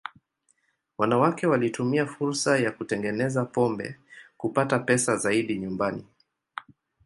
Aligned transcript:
Wanawake 0.97 1.47
walitumia 1.47 2.05
fursa 2.05 2.57
ya 2.59 2.71
kutengeneza 2.71 3.45
pombe 3.45 3.95
kupata 4.37 4.79
pesa 4.79 5.17
zaidi 5.17 5.57
nyumbani. 5.57 6.05